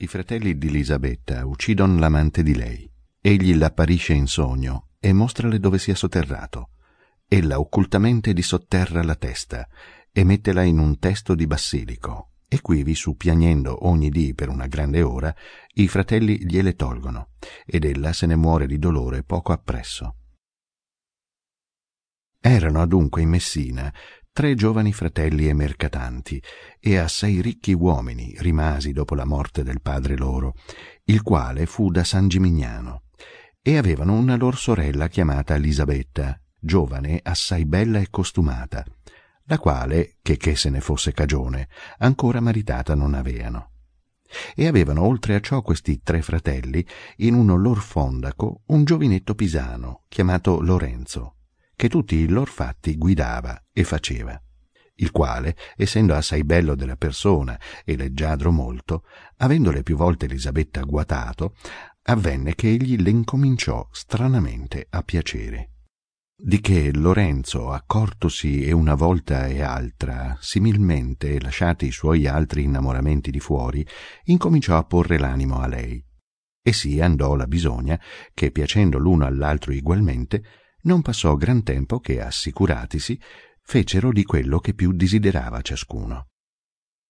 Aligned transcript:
I 0.00 0.06
fratelli 0.06 0.56
di 0.56 0.68
Elisabetta 0.68 1.44
uccidono 1.44 1.98
l'amante 1.98 2.44
di 2.44 2.54
lei. 2.54 2.88
Egli 3.20 3.56
l'apparisce 3.56 4.12
in 4.12 4.28
sogno 4.28 4.90
e 5.00 5.12
mostrale 5.12 5.58
dove 5.58 5.80
sia 5.80 5.96
sotterrato. 5.96 6.70
Ella 7.26 7.58
occultamente 7.58 8.32
disotterra 8.32 9.02
la 9.02 9.16
testa 9.16 9.68
e 10.12 10.22
mettela 10.22 10.62
in 10.62 10.78
un 10.78 11.00
testo 11.00 11.34
di 11.34 11.48
bassilico, 11.48 12.34
e 12.46 12.60
quivi 12.60 12.94
su 12.94 13.16
piagnendo 13.16 13.88
ogni 13.88 14.08
dì 14.10 14.34
per 14.34 14.50
una 14.50 14.68
grande 14.68 15.02
ora, 15.02 15.34
i 15.74 15.88
fratelli 15.88 16.46
gliele 16.46 16.76
tolgono, 16.76 17.30
ed 17.66 17.84
ella 17.84 18.12
se 18.12 18.26
ne 18.26 18.36
muore 18.36 18.68
di 18.68 18.78
dolore 18.78 19.24
poco 19.24 19.50
appresso. 19.50 20.14
Erano 22.38 22.80
adunque 22.80 23.22
in 23.22 23.30
Messina 23.30 23.92
tre 24.38 24.54
giovani 24.54 24.92
fratelli 24.92 25.48
e 25.48 25.52
mercatanti 25.52 26.40
e 26.78 26.96
assai 26.96 27.40
ricchi 27.40 27.72
uomini 27.72 28.36
rimasi 28.38 28.92
dopo 28.92 29.16
la 29.16 29.24
morte 29.24 29.64
del 29.64 29.80
padre 29.80 30.16
loro, 30.16 30.54
il 31.06 31.22
quale 31.22 31.66
fu 31.66 31.90
da 31.90 32.04
San 32.04 32.28
Gimignano, 32.28 33.02
e 33.60 33.76
avevano 33.76 34.12
una 34.12 34.36
lor 34.36 34.56
sorella 34.56 35.08
chiamata 35.08 35.56
Elisabetta, 35.56 36.40
giovane, 36.56 37.18
assai 37.20 37.66
bella 37.66 37.98
e 37.98 38.10
costumata, 38.10 38.84
la 39.46 39.58
quale, 39.58 40.18
che 40.22 40.36
che 40.36 40.54
se 40.54 40.70
ne 40.70 40.80
fosse 40.80 41.10
cagione, 41.10 41.68
ancora 41.98 42.38
maritata 42.38 42.94
non 42.94 43.14
aveano. 43.14 43.72
E 44.54 44.68
avevano 44.68 45.02
oltre 45.02 45.34
a 45.34 45.40
ciò 45.40 45.62
questi 45.62 46.00
tre 46.00 46.22
fratelli, 46.22 46.86
in 47.16 47.34
uno 47.34 47.56
lor 47.56 47.80
fondaco, 47.80 48.62
un 48.66 48.84
giovinetto 48.84 49.34
pisano, 49.34 50.04
chiamato 50.06 50.60
Lorenzo, 50.60 51.37
che 51.78 51.88
tutti 51.88 52.16
i 52.16 52.26
lor 52.26 52.48
fatti 52.48 52.96
guidava 52.96 53.66
e 53.72 53.84
faceva 53.84 54.36
il 55.00 55.12
quale, 55.12 55.56
essendo 55.76 56.12
assai 56.12 56.42
bello 56.42 56.74
della 56.74 56.96
persona 56.96 57.56
e 57.84 57.96
leggiadro 57.96 58.50
molto, 58.50 59.04
avendole 59.36 59.84
più 59.84 59.96
volte 59.96 60.24
Elisabetta 60.24 60.80
guatato, 60.80 61.54
avvenne 62.02 62.56
che 62.56 62.68
egli 62.68 63.00
le 63.00 63.10
incominciò 63.10 63.88
stranamente 63.92 64.88
a 64.90 65.02
piacere. 65.02 65.70
Di 66.36 66.60
che 66.60 66.92
Lorenzo, 66.92 67.70
accortosi 67.70 68.64
e 68.64 68.72
una 68.72 68.94
volta 68.94 69.46
e 69.46 69.62
altra, 69.62 70.36
similmente 70.40 71.40
lasciati 71.40 71.86
i 71.86 71.92
suoi 71.92 72.26
altri 72.26 72.64
innamoramenti 72.64 73.30
di 73.30 73.38
fuori, 73.38 73.86
incominciò 74.24 74.76
a 74.76 74.84
porre 74.84 75.16
l'animo 75.16 75.60
a 75.60 75.68
lei. 75.68 76.04
E 76.60 76.72
sì 76.72 77.00
andò 77.00 77.36
la 77.36 77.46
bisogna 77.46 78.00
che, 78.34 78.50
piacendo 78.50 78.98
l'uno 78.98 79.26
all'altro 79.26 79.72
igualmente, 79.72 80.42
non 80.82 81.02
passò 81.02 81.36
gran 81.36 81.62
tempo 81.62 82.00
che, 82.00 82.20
assicuratisi, 82.20 83.20
fecero 83.62 84.12
di 84.12 84.24
quello 84.24 84.58
che 84.58 84.74
più 84.74 84.92
desiderava 84.92 85.60
ciascuno. 85.60 86.28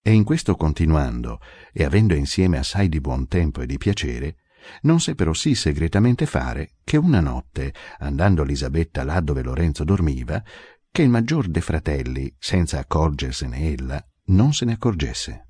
E 0.02 0.12
in 0.12 0.24
questo 0.24 0.54
continuando, 0.54 1.40
e 1.72 1.84
avendo 1.84 2.14
insieme 2.14 2.58
assai 2.58 2.88
di 2.88 3.00
buon 3.00 3.28
tempo 3.28 3.60
e 3.60 3.66
di 3.66 3.76
piacere, 3.76 4.36
non 4.82 5.00
seppero 5.00 5.34
sì 5.34 5.54
segretamente 5.54 6.26
fare 6.26 6.76
che 6.84 6.96
una 6.96 7.20
notte, 7.20 7.72
andando 7.98 8.42
Elisabetta 8.42 9.04
là 9.04 9.20
dove 9.20 9.42
Lorenzo 9.42 9.84
dormiva, 9.84 10.42
che 10.90 11.02
il 11.02 11.10
maggior 11.10 11.48
de 11.48 11.60
fratelli, 11.60 12.34
senza 12.38 12.78
accorgersene 12.78 13.70
ella, 13.70 14.04
non 14.26 14.52
se 14.52 14.64
ne 14.64 14.72
accorgesse 14.72 15.42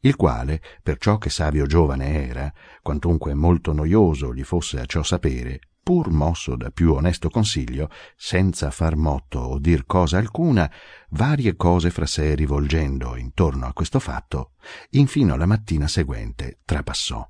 il 0.00 0.16
quale, 0.16 0.60
perciò 0.82 1.18
che 1.18 1.30
savio 1.30 1.66
giovane 1.66 2.26
era, 2.26 2.52
quantunque 2.82 3.34
molto 3.34 3.72
noioso 3.72 4.34
gli 4.34 4.42
fosse 4.42 4.80
a 4.80 4.86
ciò 4.86 5.02
sapere, 5.02 5.60
pur 5.88 6.10
mosso 6.10 6.54
da 6.54 6.68
più 6.68 6.92
onesto 6.92 7.30
consiglio, 7.30 7.88
senza 8.14 8.70
far 8.70 8.94
motto 8.94 9.38
o 9.38 9.58
dir 9.58 9.86
cosa 9.86 10.18
alcuna, 10.18 10.70
varie 11.12 11.56
cose 11.56 11.88
fra 11.88 12.04
sé 12.04 12.34
rivolgendo 12.34 13.16
intorno 13.16 13.64
a 13.64 13.72
questo 13.72 13.98
fatto, 13.98 14.50
infino 14.90 15.34
la 15.34 15.46
mattina 15.46 15.88
seguente 15.88 16.58
trapassò. 16.66 17.26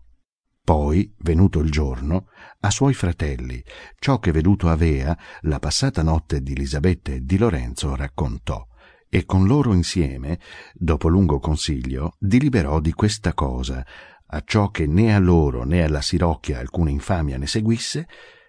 Poi, 0.65 1.15
venuto 1.19 1.61
il 1.61 1.71
giorno, 1.71 2.31
a 2.59 2.71
suoi 2.71 2.95
fratelli, 2.95 3.63
ciò 4.01 4.19
che 4.19 4.33
veduto 4.33 4.69
avea, 4.69 5.17
la 5.43 5.61
passata 5.61 6.03
notte 6.03 6.43
di 6.43 6.51
Elisabetta 6.51 7.13
e 7.13 7.21
di 7.21 7.39
Lorenzo 7.39 7.95
raccontò, 7.95 8.67
e 9.09 9.25
con 9.25 9.47
loro 9.47 9.73
insieme, 9.73 10.41
dopo 10.75 11.07
lungo 11.07 11.39
consiglio, 11.39 12.17
diliberò 12.19 12.81
di 12.81 12.93
questa 12.93 13.35
cosa, 13.35 13.87
a 14.27 14.43
ciò 14.45 14.73
che 14.73 14.89
né 14.89 15.15
a 15.15 15.21
loro 15.21 15.63
né 15.63 15.85
alla 15.85 16.03
Sirocchia 16.03 16.59
alcuna 16.59 16.91
infamia 16.91 17.39
ne 17.39 17.47
seguisse, 17.47 18.09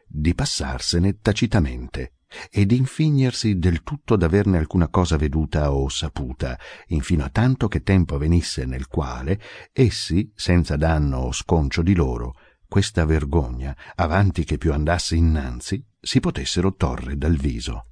di 0.09 0.33
passarsene 0.33 1.19
tacitamente 1.19 2.13
e 2.51 2.65
di 2.65 2.77
infignersi 2.77 3.57
del 3.57 3.83
tutto 3.83 4.15
d'averne 4.15 4.57
alcuna 4.57 4.87
cosa 4.89 5.17
veduta 5.17 5.71
o 5.71 5.87
saputa, 5.89 6.57
infino 6.87 7.23
a 7.23 7.29
tanto 7.29 7.67
che 7.67 7.81
tempo 7.81 8.17
venisse 8.17 8.65
nel 8.65 8.87
quale 8.87 9.39
essi, 9.71 10.31
senza 10.35 10.75
danno 10.75 11.17
o 11.17 11.31
sconcio 11.31 11.81
di 11.81 11.95
loro, 11.95 12.35
questa 12.67 13.05
vergogna, 13.05 13.75
avanti 13.95 14.43
che 14.43 14.57
più 14.57 14.73
andasse 14.73 15.15
innanzi, 15.15 15.83
si 15.99 16.19
potessero 16.19 16.75
torre 16.75 17.17
dal 17.17 17.35
viso. 17.35 17.85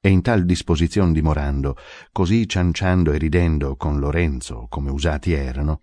E 0.00 0.10
in 0.10 0.20
tal 0.20 0.44
disposizione 0.44 1.12
dimorando, 1.12 1.76
così 2.12 2.46
cianciando 2.48 3.12
e 3.12 3.18
ridendo 3.18 3.76
con 3.76 3.98
Lorenzo 3.98 4.66
come 4.68 4.90
usati 4.90 5.32
erano, 5.32 5.80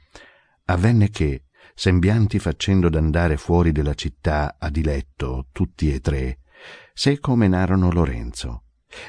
avvenne 0.66 1.10
che, 1.10 1.46
sembianti 1.82 2.38
facendo 2.38 2.90
d'andare 2.90 3.38
fuori 3.38 3.72
della 3.72 3.96
città 3.96 4.58
a 4.60 4.70
diletto 4.70 5.48
tutti 5.52 5.92
e 5.92 6.00
tre, 6.00 6.42
seco 6.94 7.36
menarono 7.36 7.92
Lorenzo, 7.92 8.66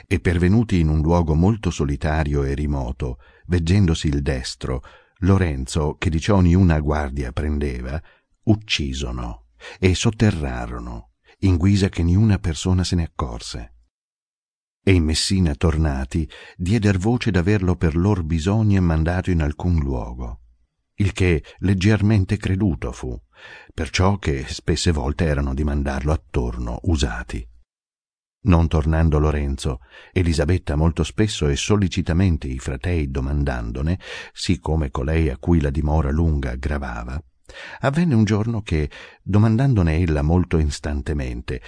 e 0.07 0.21
pervenuti 0.21 0.81
in 0.81 0.89
un 0.89 1.03
luogo 1.03 1.35
molto 1.35 1.69
solitario 1.69 2.45
e 2.45 2.55
rimoto, 2.55 3.19
veggendosi 3.49 4.09
il 4.09 4.23
destro, 4.23 4.83
Lorenzo, 5.19 5.97
che 5.99 6.09
di 6.09 6.19
ciò 6.19 6.41
niuna 6.41 6.81
guardia 6.81 7.31
prendeva, 7.31 8.03
uccisono 8.45 9.49
e 9.79 9.95
sotterrarono, 9.95 11.11
in 11.41 11.59
guisa 11.59 11.91
che 11.91 12.03
niuna 12.03 12.39
persona 12.39 12.85
se 12.85 12.97
ne 12.97 13.03
accorse. 13.03 13.75
E 14.83 14.93
in 14.95 15.05
Messina 15.05 15.55
tornati, 15.57 16.27
dieder 16.57 16.97
voce 16.97 17.31
d'averlo 17.31 17.77
per 17.77 17.97
lor 17.97 18.23
bisogni 18.23 18.77
e 18.77 18.81
mandato 18.81 19.31
in 19.31 19.43
alcun 19.43 19.79
luogo 19.79 20.39
il 20.97 21.13
che 21.13 21.43
leggermente 21.59 22.37
creduto 22.37 22.93
fu, 22.93 23.19
perciò 23.73 24.19
che 24.19 24.45
spesse 24.47 24.93
volte 24.93 25.25
erano 25.25 25.55
di 25.55 25.65
mandarlo 25.65 26.13
attorno 26.13 26.79
usati. 26.85 27.47
Non 28.45 28.67
tornando 28.67 29.21
Lorenzo, 29.21 29.81
Elisabetta 30.13 30.75
molto 30.75 31.05
spesso 31.05 31.47
e 31.47 31.55
sollecitamente 31.55 32.49
i 32.49 32.59
fratei 32.59 33.09
domandandone, 33.11 34.01
sì 34.33 34.59
come 34.59 34.91
colei 34.91 35.29
a 35.29 35.39
cui 35.39 35.61
la 35.61 35.71
dimora 35.71 36.11
lunga 36.11 36.57
gravava, 36.57 37.23
avvenne 37.81 38.15
un 38.15 38.25
giorno 38.25 38.63
che, 38.63 38.91
domandandone 39.23 39.99
ella 39.99 40.23
molto 40.23 40.59
instantemente, 40.59 41.63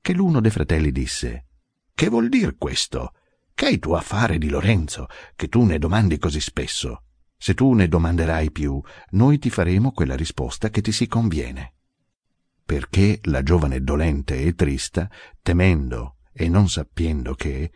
che 0.00 0.14
l'uno 0.14 0.40
dei 0.40 0.50
fratelli 0.50 0.92
disse 0.92 1.46
Che 1.94 2.08
vuol 2.08 2.28
dir 2.28 2.56
questo? 2.56 3.12
Che 3.52 3.66
hai 3.66 3.78
tu 3.78 3.92
a 3.92 4.00
fare 4.00 4.38
di 4.38 4.48
Lorenzo, 4.48 5.06
che 5.36 5.48
tu 5.48 5.62
ne 5.64 5.78
domandi 5.78 6.18
così 6.18 6.40
spesso? 6.40 7.02
Se 7.36 7.54
tu 7.54 7.72
ne 7.72 7.88
domanderai 7.88 8.50
più, 8.50 8.80
noi 9.10 9.38
ti 9.38 9.50
faremo 9.50 9.92
quella 9.92 10.16
risposta 10.16 10.70
che 10.70 10.80
ti 10.80 10.92
si 10.92 11.06
conviene. 11.06 11.74
Perché 12.64 13.20
la 13.24 13.42
giovane 13.42 13.82
dolente 13.82 14.40
e 14.40 14.54
trista, 14.54 15.10
temendo 15.42 16.16
e 16.32 16.48
non 16.48 16.68
sappiendo 16.68 17.34
che, 17.34 17.72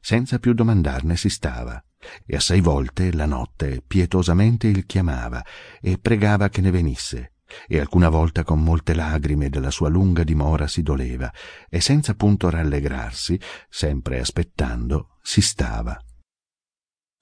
senza 0.00 0.38
più 0.38 0.54
domandarne 0.54 1.16
si 1.16 1.28
stava, 1.28 1.82
e 2.24 2.36
assai 2.36 2.60
volte 2.60 3.12
la 3.12 3.26
notte 3.26 3.82
pietosamente 3.86 4.68
il 4.68 4.86
chiamava 4.86 5.44
e 5.80 5.98
pregava 5.98 6.48
che 6.48 6.60
ne 6.60 6.70
venisse, 6.70 7.32
e 7.66 7.78
alcuna 7.78 8.08
volta 8.08 8.44
con 8.44 8.62
molte 8.62 8.94
lagrime 8.94 9.48
della 9.48 9.70
sua 9.70 9.88
lunga 9.88 10.22
dimora 10.22 10.66
si 10.66 10.82
doleva, 10.82 11.32
e 11.68 11.80
senza 11.80 12.14
punto 12.14 12.50
rallegrarsi, 12.50 13.38
sempre 13.68 14.20
aspettando, 14.20 15.16
si 15.22 15.40
stava. 15.40 16.00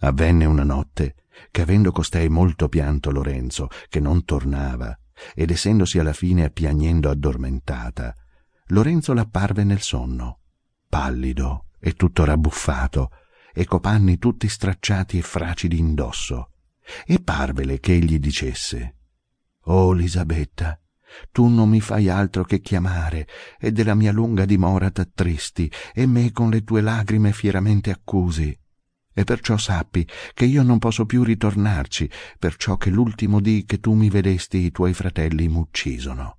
Avvenne 0.01 0.45
una 0.45 0.65
notte 0.65 1.15
che 1.51 1.63
avendo 1.63 1.91
costei 1.93 2.29
molto 2.29 2.69
pianto 2.69 3.11
Lorenzo, 3.11 3.69
che 3.89 4.01
non 4.01 4.25
tornava, 4.25 4.97
ed 5.35 5.51
essendosi 5.51 5.99
alla 5.99 6.13
fine 6.13 6.51
piagnendo 6.51 7.11
addormentata, 7.11 8.15
Lorenzo 8.69 9.13
l'apparve 9.13 9.65
nel 9.65 9.81
sonno, 9.81 10.41
pallido 10.89 11.67
e 11.79 11.93
tutto 11.93 12.25
rabbuffato, 12.25 13.11
e 13.55 13.65
copanni 13.65 14.19
tutti 14.19 14.49
stracciati 14.49 15.19
e 15.19 15.23
fracidi 15.23 15.79
indosso, 15.79 16.51
e 17.07 17.21
parvele 17.21 17.81
che 17.81 17.95
egli 17.95 18.19
dicesse 18.19 18.97
Oh 19.63 19.95
Elisabetta, 19.95 20.79
tu 21.33 21.49
non 21.49 21.71
mi 21.71 21.81
fai 21.81 22.09
altro 22.09 22.45
che 22.45 22.61
chiamare, 22.61 23.27
e 23.59 23.73
della 23.73 23.95
mia 23.95 24.13
lunga 24.13 24.45
dimora 24.45 24.91
t'attristi, 24.91 25.71
e 25.95 26.07
me 26.07 26.33
con 26.33 26.51
le 26.51 26.63
tue 26.65 26.83
lagrime 26.83 27.33
fieramente 27.33 27.91
accusi 27.91 28.57
e 29.19 29.25
perciò 29.25 29.57
sappi 29.57 30.07
che 30.35 30.45
io 30.45 30.63
non 30.63 30.79
posso 30.79 31.07
più 31.07 31.25
ritornarci, 31.25 32.11
perciò 32.39 32.77
che 32.77 32.91
l'ultimo 32.91 33.41
dì 33.41 33.65
che 33.65 33.81
tu 33.81 33.95
mi 33.95 34.11
vedesti 34.11 34.59
i 34.59 34.71
tuoi 34.71 34.93
fratelli 34.93 35.49
m'uccisono. 35.49 36.37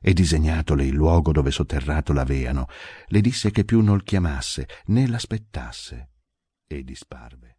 E 0.00 0.12
disegnatole 0.12 0.84
il 0.84 0.94
luogo 0.94 1.32
dove 1.32 1.50
sotterrato 1.50 2.12
l'aveano, 2.12 2.68
le 3.06 3.20
disse 3.20 3.50
che 3.50 3.64
più 3.64 3.80
non 3.80 4.00
chiamasse 4.04 4.68
né 4.86 5.08
l'aspettasse, 5.08 6.10
e 6.68 6.84
disparve. 6.84 7.57